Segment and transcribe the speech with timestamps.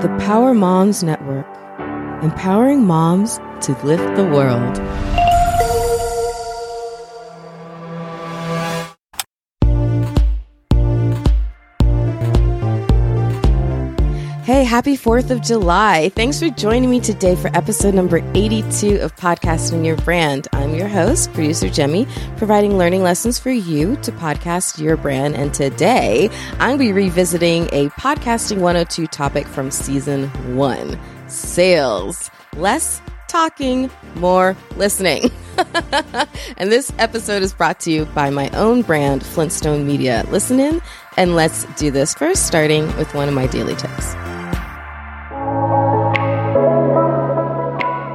[0.00, 1.44] The Power Moms Network,
[2.22, 4.78] empowering moms to lift the world.
[14.70, 16.10] Happy 4th of July.
[16.10, 20.46] Thanks for joining me today for episode number 82 of Podcasting Your Brand.
[20.52, 25.34] I'm your host, producer Jemmy, providing learning lessons for you to podcast your brand.
[25.34, 26.30] And today,
[26.60, 32.30] I'm going to be revisiting a Podcasting 102 topic from season one sales.
[32.54, 35.32] Less talking, more listening.
[36.58, 40.24] and this episode is brought to you by my own brand, Flintstone Media.
[40.30, 40.80] Listen in
[41.16, 44.14] and let's do this first, starting with one of my daily tips.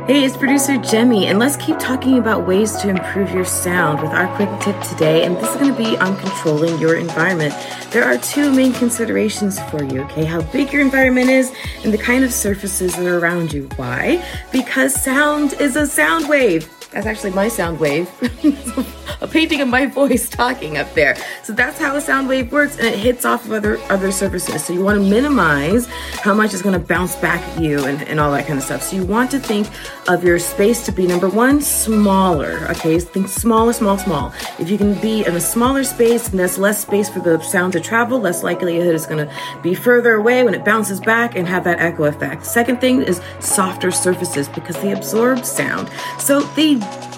[0.08, 4.12] Hey, it's producer Jemmy, and let's keep talking about ways to improve your sound with
[4.12, 5.26] our quick tip today.
[5.26, 7.56] And this is going to be on controlling your environment.
[7.90, 10.24] There are two main considerations for you, okay?
[10.24, 11.52] How big your environment is
[11.84, 13.68] and the kind of surfaces that are around you.
[13.78, 14.24] Why?
[14.52, 16.70] Because sound is a sound wave.
[16.92, 18.10] That's actually my sound wave.
[19.22, 21.16] a painting of my voice talking up there.
[21.44, 24.64] So that's how a sound wave works and it hits off of other other surfaces.
[24.66, 25.88] So you want to minimize
[26.22, 28.66] how much is going to bounce back at you and, and all that kind of
[28.66, 28.84] stuff.
[28.84, 29.68] So you want to think
[30.08, 32.68] of your space to be number one, smaller.
[32.72, 34.34] Okay, think smaller, small, small.
[34.60, 37.74] If you can be in a smaller space and there's less space for the sound
[37.74, 41.48] to travel, less likelihood it's going to be further away when it bounces back and
[41.48, 42.46] have that echo effect.
[42.46, 45.90] Second thing is softer surfaces because they absorb sound.
[46.20, 46.76] So the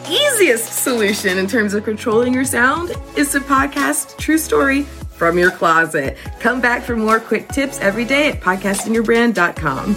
[0.09, 5.51] easiest solution in terms of controlling your sound is to podcast True Story from your
[5.51, 6.17] closet.
[6.39, 9.95] Come back for more quick tips every day at podcastingyourbrand.com.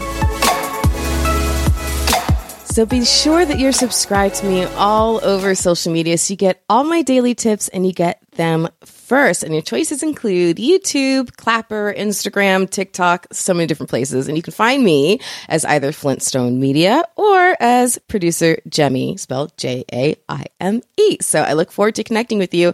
[2.64, 6.62] So be sure that you're subscribed to me all over social media so you get
[6.68, 8.68] all my daily tips and you get them
[9.11, 9.42] first.
[9.42, 14.28] And your choices include YouTube, Clapper, Instagram, TikTok, so many different places.
[14.28, 19.84] And you can find me as either Flintstone Media or as producer Jemmy, spelled J
[19.92, 21.16] A I M E.
[21.20, 22.72] So I look forward to connecting with you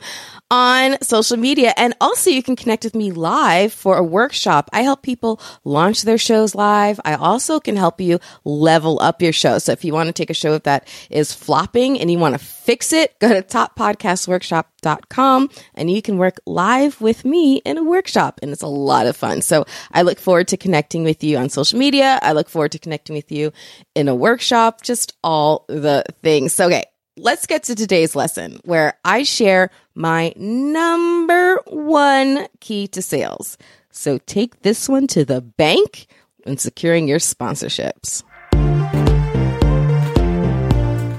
[0.50, 1.72] on social media.
[1.78, 4.68] And also, you can connect with me live for a workshop.
[4.74, 7.00] I help people launch their shows live.
[7.02, 9.58] I also can help you level up your show.
[9.58, 12.38] So if you want to take a show that is flopping and you want to
[12.66, 18.40] fix it, go to toppodcastworkshop.com and you can work live with me in a workshop.
[18.42, 19.40] And it's a lot of fun.
[19.40, 22.18] So I look forward to connecting with you on social media.
[22.22, 23.52] I look forward to connecting with you
[23.94, 26.52] in a workshop, just all the things.
[26.52, 26.84] So, okay
[27.18, 33.56] let's get to today's lesson where I share my number one key to sales.
[33.90, 36.06] So take this one to the bank
[36.44, 38.22] when securing your sponsorships.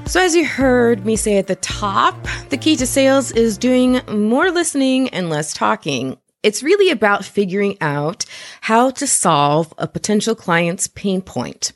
[0.07, 2.15] So, as you heard me say at the top,
[2.47, 6.17] the key to sales is doing more listening and less talking.
[6.43, 8.23] It's really about figuring out
[8.61, 11.73] how to solve a potential client's pain point.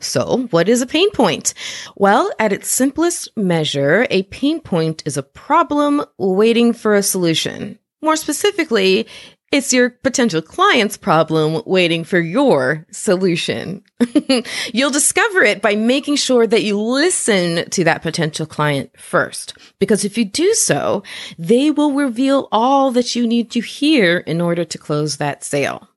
[0.00, 1.54] So, what is a pain point?
[1.94, 7.78] Well, at its simplest measure, a pain point is a problem waiting for a solution.
[8.02, 9.06] More specifically,
[9.50, 13.82] it's your potential client's problem waiting for your solution.
[14.74, 19.56] You'll discover it by making sure that you listen to that potential client first.
[19.78, 21.02] Because if you do so,
[21.38, 25.88] they will reveal all that you need to hear in order to close that sale.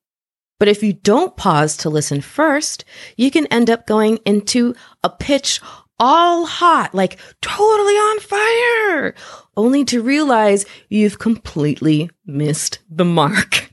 [0.58, 2.86] But if you don't pause to listen first,
[3.18, 5.60] you can end up going into a pitch
[6.02, 9.14] all hot, like totally on fire,
[9.56, 13.71] only to realize you've completely missed the mark.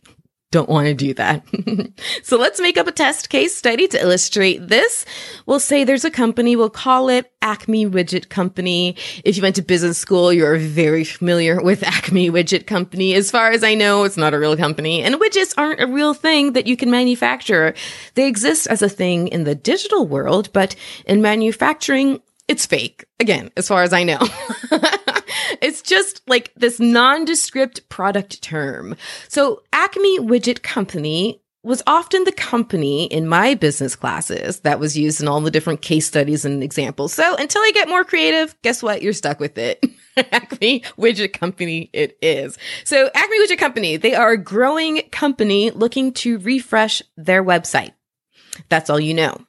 [0.51, 1.45] Don't want to do that.
[2.23, 5.05] so let's make up a test case study to illustrate this.
[5.45, 8.97] We'll say there's a company, we'll call it Acme Widget Company.
[9.25, 13.15] If you went to business school, you're very familiar with Acme Widget Company.
[13.15, 16.15] As far as I know, it's not a real company and widgets aren't a real
[16.15, 17.75] thing that you can manufacture.
[18.15, 23.05] They exist as a thing in the digital world, but in manufacturing, it's fake.
[23.21, 24.21] Again, as far as I know.
[25.61, 28.97] it's just like this nondescript product term.
[29.29, 35.21] So Acme Widget Company was often the company in my business classes that was used
[35.21, 37.13] in all the different case studies and examples.
[37.13, 39.03] So until I get more creative, guess what?
[39.03, 39.85] You're stuck with it.
[40.17, 42.57] Acme Widget Company it is.
[42.85, 47.93] So Acme Widget Company, they are a growing company looking to refresh their website.
[48.69, 49.45] That's all you know.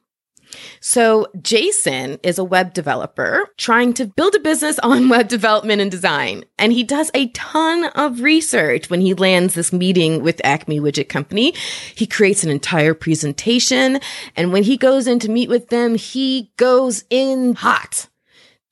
[0.80, 5.90] So Jason is a web developer trying to build a business on web development and
[5.90, 6.44] design.
[6.58, 11.08] And he does a ton of research when he lands this meeting with Acme Widget
[11.08, 11.54] Company.
[11.94, 14.00] He creates an entire presentation.
[14.36, 18.08] And when he goes in to meet with them, he goes in hot.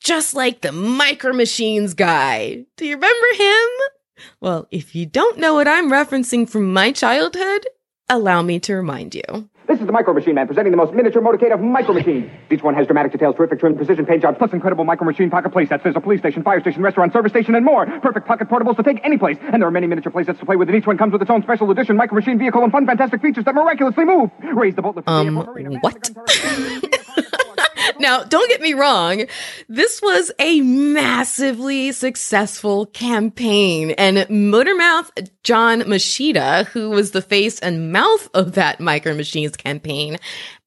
[0.01, 2.65] Just like the micro machines guy.
[2.77, 3.69] Do you remember him?
[4.41, 7.67] Well, if you don't know what I'm referencing from my childhood,
[8.09, 9.49] allow me to remind you.
[9.79, 12.29] This is the Micro Machine Man presenting the most miniature motorcade of micro machines.
[12.51, 15.53] Each one has dramatic details, terrific trim, precision paint jobs, plus incredible micro machine pocket
[15.53, 15.85] playsets.
[15.85, 17.87] There's a police station, fire station, restaurant, service station, and more.
[17.87, 19.37] Perfect pocket portables to take any place.
[19.41, 21.31] And there are many miniature playsets to play with, and each one comes with its
[21.31, 24.33] own special edition micro machine vehicle and fun, fantastic features that miraculously move.
[24.53, 25.09] Raise the boat lift.
[25.09, 26.11] Um, what?
[27.99, 29.27] now, don't get me wrong.
[29.69, 37.93] This was a massively successful campaign and Motormouth John Moschitta, who was the face and
[37.93, 40.19] mouth of that Micro Machines campaign,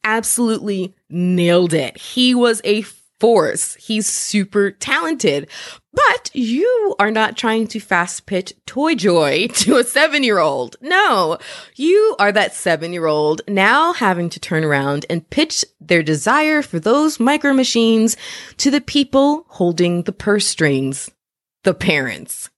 [0.04, 1.98] absolutely nailed it.
[1.98, 2.84] He was a
[3.20, 3.76] force.
[3.76, 5.48] He's super talented.
[5.94, 10.78] But you are not trying to fast pitch Toy Joy to a seven year old.
[10.82, 11.38] No,
[11.76, 16.62] you are that seven year old now having to turn around and pitch their desire
[16.62, 18.16] for those micro machines
[18.58, 21.10] to the people holding the purse strings,
[21.64, 22.50] the parents.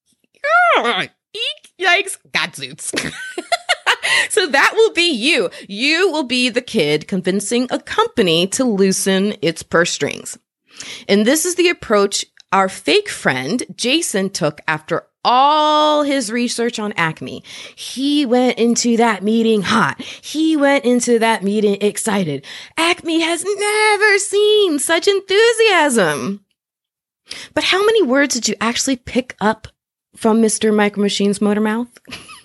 [1.80, 2.92] Yikes, gadzoots.
[4.30, 5.50] so that will be you.
[5.68, 10.38] You will be the kid convincing a company to loosen its purse strings.
[11.08, 16.94] And this is the approach our fake friend Jason took after all his research on
[16.94, 17.44] Acme.
[17.76, 20.00] He went into that meeting hot.
[20.02, 22.46] He went into that meeting excited.
[22.78, 26.46] Acme has never seen such enthusiasm.
[27.54, 29.68] But how many words did you actually pick up
[30.16, 30.74] from Mr.
[30.76, 31.90] Micro Machines Motormouth?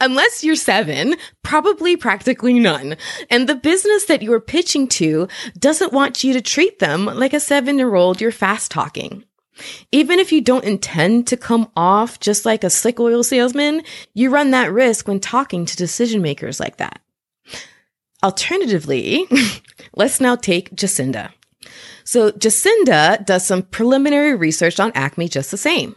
[0.00, 2.96] Unless you're seven, probably practically none.
[3.30, 5.28] And the business that you're pitching to
[5.58, 9.24] doesn't want you to treat them like a seven year old you're fast talking.
[9.90, 13.82] Even if you don't intend to come off just like a slick oil salesman,
[14.14, 17.00] you run that risk when talking to decision makers like that.
[18.22, 19.26] Alternatively,
[19.96, 21.32] let's now take Jacinda.
[22.04, 25.96] So Jacinda does some preliminary research on Acme just the same.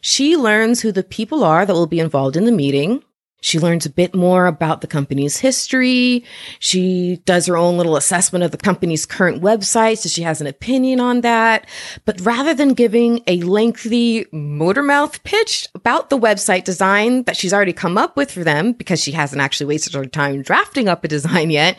[0.00, 3.02] She learns who the people are that will be involved in the meeting.
[3.40, 6.24] She learns a bit more about the company's history.
[6.58, 9.98] She does her own little assessment of the company's current website.
[9.98, 11.66] So she has an opinion on that.
[12.04, 17.52] But rather than giving a lengthy motor mouth pitch about the website design that she's
[17.52, 21.04] already come up with for them, because she hasn't actually wasted her time drafting up
[21.04, 21.78] a design yet,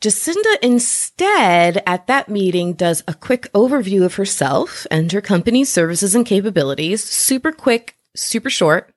[0.00, 6.14] Jacinda instead at that meeting does a quick overview of herself and her company's services
[6.14, 8.92] and capabilities, super quick, super short.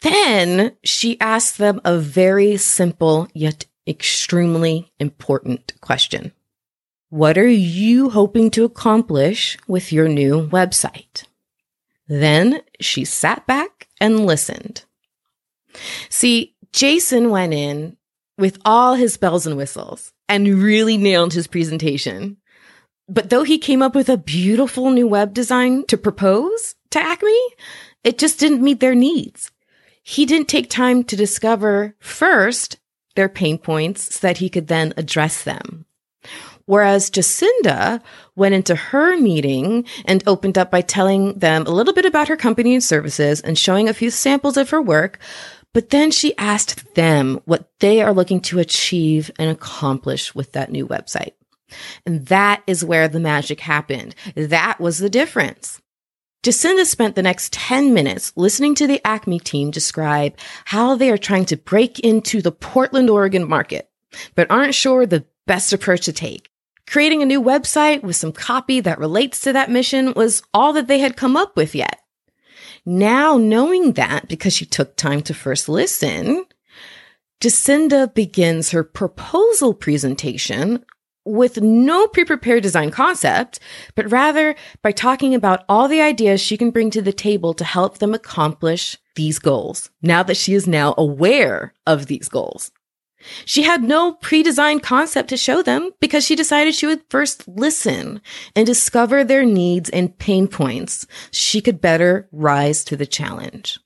[0.00, 6.32] Then she asked them a very simple yet extremely important question.
[7.10, 11.24] What are you hoping to accomplish with your new website?
[12.06, 14.84] Then she sat back and listened.
[16.10, 17.96] See, Jason went in
[18.36, 22.36] with all his bells and whistles and really nailed his presentation.
[23.08, 27.40] But though he came up with a beautiful new web design to propose to Acme,
[28.04, 29.50] it just didn't meet their needs
[30.08, 32.78] he didn't take time to discover first
[33.14, 35.84] their pain points so that he could then address them.
[36.64, 38.00] Whereas Jacinda
[38.34, 42.38] went into her meeting and opened up by telling them a little bit about her
[42.38, 45.18] company and services and showing a few samples of her work.
[45.74, 50.72] But then she asked them what they are looking to achieve and accomplish with that
[50.72, 51.32] new website.
[52.06, 54.14] And that is where the magic happened.
[54.34, 55.82] That was the difference.
[56.48, 60.34] Jacinda spent the next 10 minutes listening to the Acme team describe
[60.64, 63.90] how they are trying to break into the Portland, Oregon market,
[64.34, 66.48] but aren't sure the best approach to take.
[66.86, 70.88] Creating a new website with some copy that relates to that mission was all that
[70.88, 72.00] they had come up with yet.
[72.86, 76.46] Now, knowing that because she took time to first listen,
[77.42, 80.82] Jacinda begins her proposal presentation
[81.28, 83.60] with no pre-prepared design concept,
[83.94, 87.64] but rather by talking about all the ideas she can bring to the table to
[87.64, 92.70] help them accomplish these goals now that she is now aware of these goals.
[93.44, 98.20] She had no pre-designed concept to show them because she decided she would first listen
[98.54, 103.78] and discover their needs and pain points she could better rise to the challenge.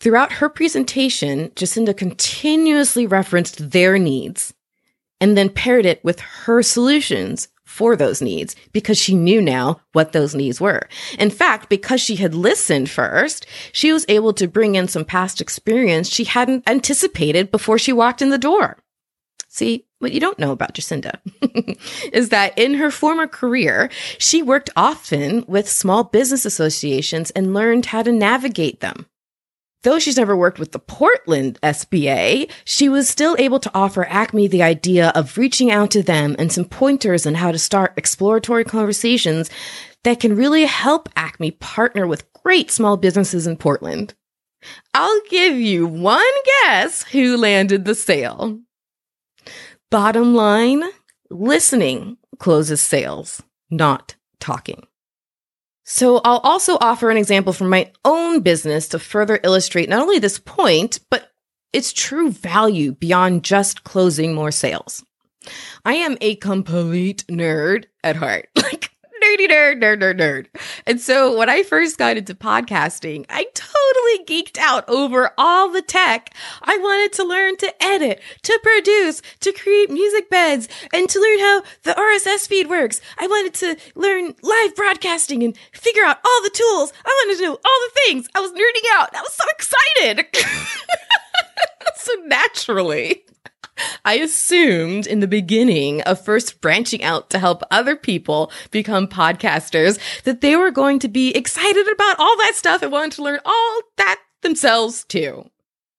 [0.00, 4.54] Throughout her presentation, Jacinda continuously referenced their needs
[5.20, 10.12] and then paired it with her solutions for those needs because she knew now what
[10.12, 10.88] those needs were.
[11.18, 15.40] In fact, because she had listened first, she was able to bring in some past
[15.40, 18.78] experience she hadn't anticipated before she walked in the door.
[19.48, 21.18] See, what you don't know about Jacinda
[22.12, 27.86] is that in her former career, she worked often with small business associations and learned
[27.86, 29.06] how to navigate them.
[29.84, 34.48] Though she's never worked with the Portland SBA, she was still able to offer Acme
[34.48, 38.64] the idea of reaching out to them and some pointers on how to start exploratory
[38.64, 39.50] conversations
[40.02, 44.14] that can really help Acme partner with great small businesses in Portland.
[44.94, 46.22] I'll give you one
[46.64, 48.58] guess who landed the sale.
[49.90, 50.82] Bottom line,
[51.30, 54.86] listening closes sales, not talking.
[55.90, 60.18] So I'll also offer an example from my own business to further illustrate not only
[60.18, 61.32] this point, but
[61.72, 65.02] its true value beyond just closing more sales.
[65.86, 68.50] I am a complete nerd at heart.
[68.56, 68.90] Like
[69.38, 70.46] nerdy nerd, nerd, nerd, nerd.
[70.86, 75.82] And so when I first got into podcasting, I totally geeked out over all the
[75.82, 76.34] tech.
[76.62, 81.38] I wanted to learn to edit, to produce, to create music beds, and to learn
[81.38, 83.00] how the RSS feed works.
[83.18, 86.92] I wanted to learn live broadcasting and figure out all the tools.
[87.04, 88.28] I wanted to know all the things.
[88.34, 89.14] I was nerding out.
[89.14, 90.26] I was so excited.
[91.96, 93.24] so naturally,
[94.08, 99.98] I assumed in the beginning of first branching out to help other people become podcasters
[100.22, 103.40] that they were going to be excited about all that stuff and wanted to learn
[103.44, 105.50] all that themselves too.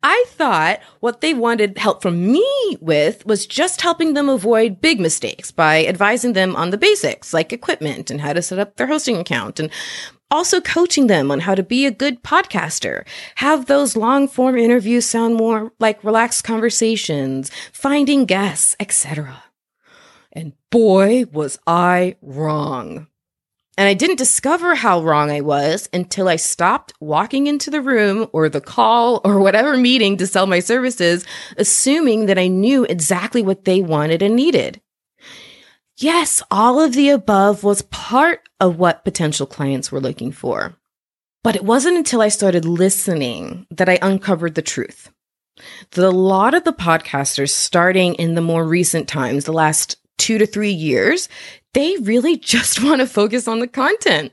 [0.02, 5.00] I thought what they wanted help from me with was just helping them avoid big
[5.00, 8.88] mistakes by advising them on the basics like equipment and how to set up their
[8.88, 9.70] hosting account and
[10.32, 13.06] also coaching them on how to be a good podcaster,
[13.36, 19.44] have those long form interviews sound more like relaxed conversations, finding guests, etc.
[20.32, 23.08] And boy, was I wrong.
[23.78, 28.28] And I didn't discover how wrong I was until I stopped walking into the room
[28.34, 33.42] or the call or whatever meeting to sell my services, assuming that I knew exactly
[33.42, 34.82] what they wanted and needed.
[36.02, 40.78] Yes, all of the above was part of what potential clients were looking for.
[41.44, 45.12] But it wasn't until I started listening that I uncovered the truth.
[45.92, 50.38] That a lot of the podcasters starting in the more recent times, the last two
[50.38, 51.28] to three years,
[51.74, 54.32] they really just want to focus on the content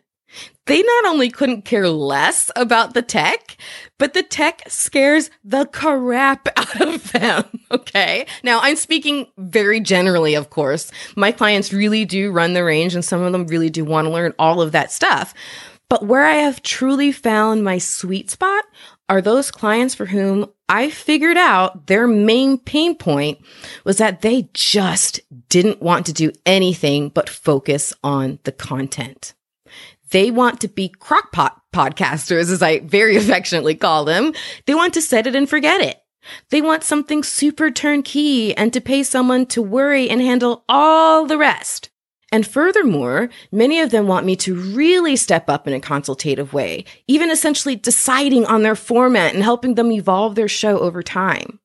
[0.67, 3.57] they not only couldn't care less about the tech,
[3.99, 7.45] but the tech scares the crap out of them.
[7.71, 8.27] Okay.
[8.43, 10.91] Now I'm speaking very generally, of course.
[11.17, 14.13] My clients really do run the range and some of them really do want to
[14.13, 15.35] learn all of that stuff.
[15.89, 18.65] But where I have truly found my sweet spot
[19.09, 23.39] are those clients for whom I figured out their main pain point
[23.85, 29.35] was that they just didn't want to do anything but focus on the content.
[30.17, 34.33] They want to be crockpot podcasters, as I very affectionately call them.
[34.65, 36.01] They want to set it and forget it.
[36.49, 41.37] They want something super turnkey and to pay someone to worry and handle all the
[41.37, 41.91] rest.
[42.33, 46.87] And furthermore, many of them want me to really step up in a consultative way,
[47.07, 51.61] even essentially deciding on their format and helping them evolve their show over time.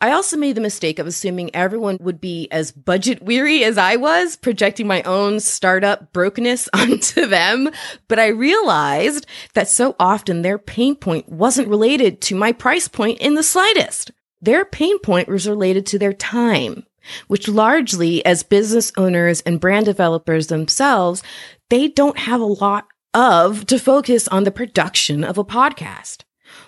[0.00, 3.96] I also made the mistake of assuming everyone would be as budget weary as I
[3.96, 7.70] was, projecting my own startup brokenness onto them.
[8.08, 13.20] But I realized that so often their pain point wasn't related to my price point
[13.20, 14.10] in the slightest.
[14.40, 16.86] Their pain point was related to their time,
[17.28, 21.22] which largely as business owners and brand developers themselves,
[21.68, 26.22] they don't have a lot of to focus on the production of a podcast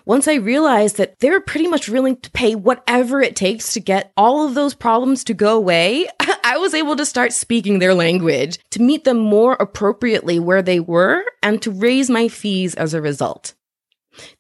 [0.05, 3.81] once I realized that they were pretty much willing to pay whatever it takes to
[3.81, 6.09] get all of those problems to go away,
[6.45, 10.81] I was able to start speaking their language to meet them more appropriately where they
[10.81, 13.55] were and to raise my fees as a result.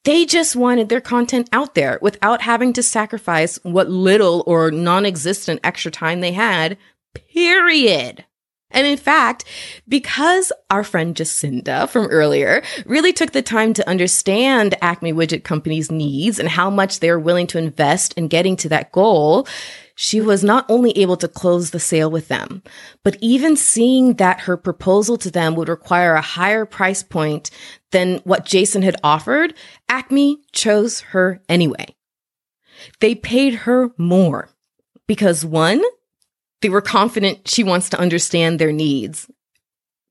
[0.05, 5.07] They just wanted their content out there without having to sacrifice what little or non
[5.07, 6.77] existent extra time they had,
[7.15, 8.25] period.
[8.73, 9.45] And in fact,
[9.89, 15.91] because our friend Jacinda from earlier really took the time to understand Acme Widget Company's
[15.91, 19.47] needs and how much they are willing to invest in getting to that goal,
[19.95, 22.63] she was not only able to close the sale with them,
[23.03, 27.51] but even seeing that her proposal to them would require a higher price point
[27.91, 29.55] than what Jason had offered,
[29.89, 31.95] Acme chose her anyway.
[33.01, 34.49] They paid her more
[35.07, 35.83] because one,
[36.63, 39.29] they were confident she wants to understand their needs.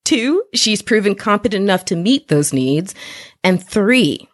[0.05, 2.93] Two, she's proven competent enough to meet those needs.
[3.43, 4.27] And three,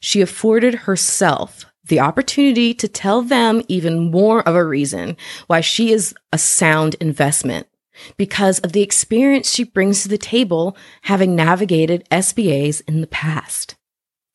[0.00, 5.92] she afforded herself the opportunity to tell them even more of a reason why she
[5.92, 7.66] is a sound investment
[8.16, 13.76] because of the experience she brings to the table having navigated SBAs in the past.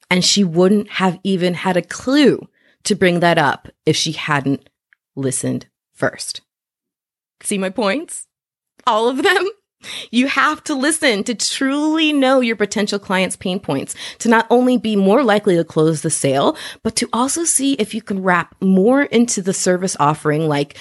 [0.10, 2.48] And she wouldn't have even had a clue
[2.84, 4.70] to bring that up if she hadn't
[5.16, 6.42] listened first.
[7.43, 8.27] See my points?
[8.86, 9.50] All of them?
[10.12, 14.77] You have to listen to truly know your potential client's pain points to not only
[14.77, 18.55] be more likely to close the sale, but to also see if you can wrap
[18.62, 20.77] more into the service offering like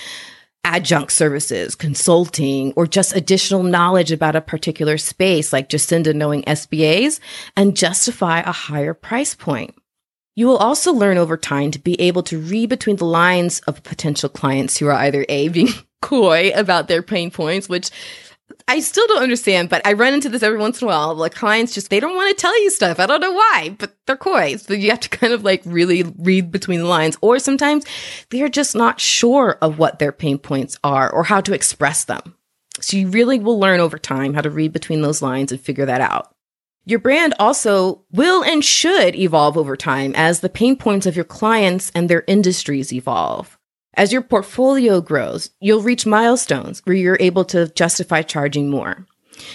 [0.65, 7.21] adjunct services, consulting, or just additional knowledge about a particular space like Jacinda knowing SBAs
[7.57, 9.75] and justify a higher price point.
[10.37, 13.83] You will also learn over time to be able to read between the lines of
[13.83, 15.69] potential clients who are either A, being
[16.03, 17.91] coy about their pain points, which
[18.69, 21.15] I still don't understand, but I run into this every once in a while.
[21.15, 23.01] Like clients just, they don't want to tell you stuff.
[23.01, 24.57] I don't know why, but they're coy.
[24.57, 27.17] So you have to kind of like really read between the lines.
[27.21, 27.85] Or sometimes
[28.31, 32.37] they're just not sure of what their pain points are or how to express them.
[32.81, 35.87] So you really will learn over time how to read between those lines and figure
[35.87, 36.35] that out.
[36.87, 41.25] Your brand also will and should evolve over time as the pain points of your
[41.25, 43.59] clients and their industries evolve.
[43.95, 49.07] As your portfolio grows, you'll reach milestones where you're able to justify charging more.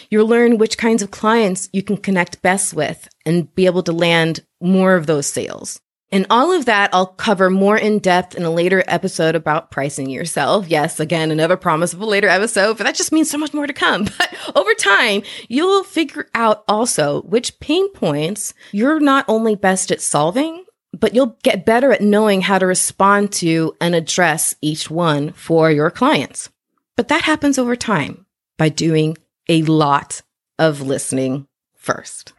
[0.09, 3.91] You'll learn which kinds of clients you can connect best with and be able to
[3.91, 5.79] land more of those sales.
[6.11, 10.09] And all of that I'll cover more in depth in a later episode about pricing
[10.09, 10.67] yourself.
[10.67, 13.67] Yes, again, another promise of a later episode, but that just means so much more
[13.67, 14.07] to come.
[14.17, 20.01] But over time, you'll figure out also which pain points you're not only best at
[20.01, 20.64] solving,
[20.99, 25.71] but you'll get better at knowing how to respond to and address each one for
[25.71, 26.49] your clients.
[26.95, 28.25] But that happens over time
[28.57, 29.17] by doing
[29.49, 30.21] a lot
[30.57, 32.33] of listening first.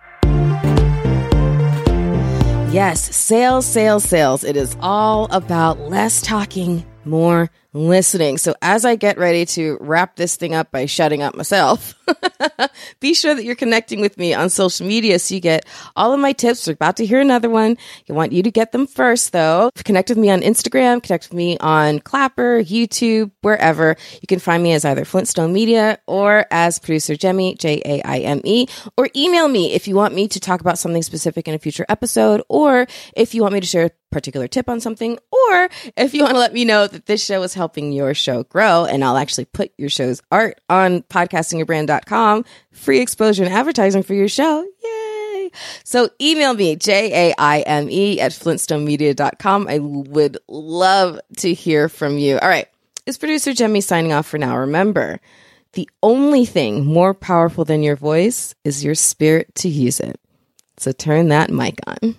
[2.72, 4.44] Yes, sales, sales, sales.
[4.44, 8.38] It is all about less talking, more listening.
[8.38, 11.94] So as I get ready to wrap this thing up by shutting up myself,
[13.00, 16.20] be sure that you're connecting with me on social media so you get all of
[16.20, 16.66] my tips.
[16.66, 17.76] We're about to hear another one.
[18.08, 19.70] I want you to get them first though.
[19.84, 23.96] Connect with me on Instagram, connect with me on Clapper, YouTube, wherever.
[24.20, 28.66] You can find me as either Flintstone Media or as producer Jemmy, J-A-I-M-E,
[28.96, 31.84] or email me if you want me to talk about something specific in a future
[31.88, 36.14] episode or if you want me to share a particular tip on something, or if
[36.14, 39.02] you want to let me know that this show is helping your show grow, and
[39.02, 44.64] I'll actually put your show's art on podcastingyourbrand.com, free exposure and advertising for your show.
[44.84, 45.50] Yay!
[45.82, 49.66] So email me, J-A-I-M-E at flintstonemedia.com.
[49.66, 52.38] I would love to hear from you.
[52.38, 52.68] All right.
[53.04, 54.56] It's producer Jemmy signing off for now.
[54.58, 55.18] Remember,
[55.72, 60.20] the only thing more powerful than your voice is your spirit to use it.
[60.76, 62.14] So turn that mic on.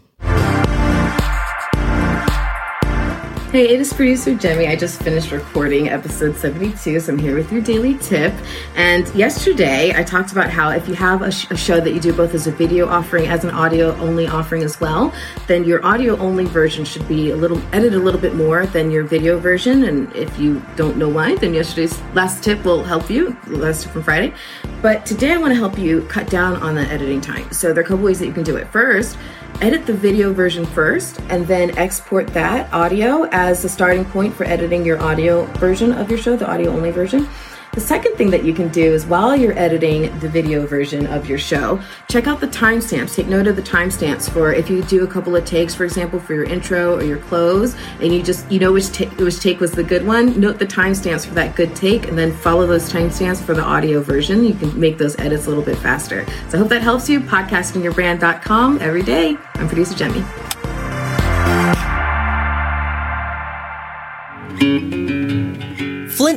[3.49, 4.67] Hey, it is producer Jemmy.
[4.67, 8.33] I just finished recording episode 72, so I'm here with your daily tip.
[8.75, 12.01] And yesterday, I talked about how if you have a, sh- a, show that you
[12.01, 15.13] do both as a video offering as an audio only offering as well,
[15.47, 18.91] then your audio only version should be a little edited a little bit more than
[18.91, 19.86] your video version.
[19.86, 23.38] And if you don't know why, then yesterday's last tip will help you.
[23.47, 24.33] Last tip from Friday.
[24.81, 27.49] But today, I want to help you cut down on the editing time.
[27.53, 28.67] So there are a couple ways that you can do it.
[28.67, 29.17] First,
[29.62, 34.43] edit the video version first and then export that audio as the starting point for
[34.43, 37.28] editing your audio version of your show, the audio only version.
[37.77, 41.29] The second thing that you can do is while you're editing the video version of
[41.29, 43.13] your show, check out the timestamps.
[43.13, 46.19] Take note of the timestamps for if you do a couple of takes, for example,
[46.19, 49.59] for your intro or your close, and you just you know which take which take
[49.59, 50.39] was the good one.
[50.39, 54.01] Note the timestamps for that good take, and then follow those timestamps for the audio
[54.01, 54.43] version.
[54.43, 56.25] You can make those edits a little bit faster.
[56.49, 57.19] So I hope that helps you.
[57.19, 59.37] Podcastingyourbrand.com every day.
[59.53, 60.25] I'm producer Jemmy.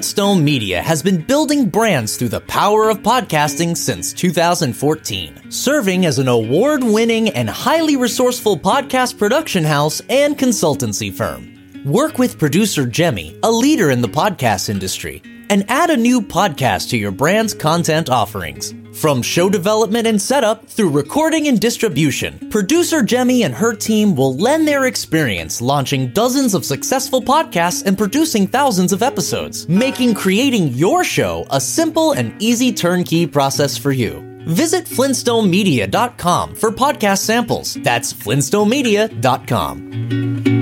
[0.01, 6.19] Flintstone Media has been building brands through the power of podcasting since 2014, serving as
[6.19, 11.53] an award winning and highly resourceful podcast production house and consultancy firm.
[11.85, 16.89] Work with producer Jemmy, a leader in the podcast industry, and add a new podcast
[16.89, 18.73] to your brand's content offerings.
[18.95, 24.37] From show development and setup through recording and distribution, producer Jemmy and her team will
[24.37, 30.69] lend their experience launching dozens of successful podcasts and producing thousands of episodes, making creating
[30.69, 34.27] your show a simple and easy turnkey process for you.
[34.47, 37.75] Visit flintstonemedia.com for podcast samples.
[37.75, 40.60] That's flintstonemedia.com.